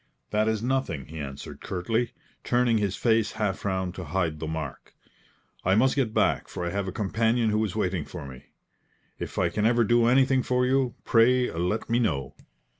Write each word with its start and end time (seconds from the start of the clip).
"That 0.31 0.47
is 0.47 0.63
nothing," 0.63 1.05
he 1.05 1.19
answered, 1.19 1.61
curtly, 1.61 2.09
turning 2.43 2.79
his 2.79 2.95
face 2.95 3.33
half 3.33 3.63
round 3.63 3.93
to 3.93 4.03
hide 4.05 4.39
the 4.39 4.47
mark. 4.47 4.95
"I 5.63 5.75
must 5.75 5.95
get 5.95 6.11
back, 6.11 6.47
for 6.47 6.65
I 6.65 6.71
have 6.71 6.87
a 6.87 6.91
companion 6.91 7.51
who 7.51 7.63
is 7.63 7.75
waiting 7.75 8.05
for 8.05 8.25
me. 8.25 8.45
If 9.19 9.37
I 9.37 9.49
can 9.49 9.67
ever 9.67 9.83
do 9.83 10.07
anything 10.07 10.41
for 10.41 10.65
you, 10.65 10.95
pray 11.03 11.51
let 11.51 11.87
me 11.87 11.99
know. 11.99 12.33